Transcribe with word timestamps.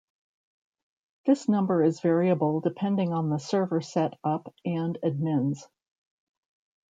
This 1.27 1.47
number 1.47 1.83
is 1.83 1.99
variable 1.99 2.59
depending 2.59 3.13
on 3.13 3.29
the 3.29 3.37
server 3.37 3.81
set 3.81 4.15
up 4.23 4.51
and 4.65 4.97
admins. 5.03 5.59